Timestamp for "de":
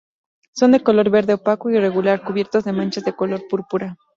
0.71-0.79, 2.63-2.73, 3.05-3.15